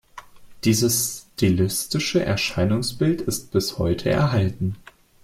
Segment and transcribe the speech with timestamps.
[0.63, 4.75] Dieses stilistische Erscheinungsbild ist bis heute erhalten.